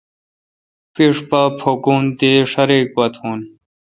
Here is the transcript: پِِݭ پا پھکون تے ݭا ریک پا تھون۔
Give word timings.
پِِݭ 0.93 1.15
پا 1.29 1.41
پھکون 1.59 2.03
تے 2.17 2.31
ݭا 2.51 2.63
ریک 2.69 2.87
پا 2.95 3.05
تھون۔ 3.13 3.39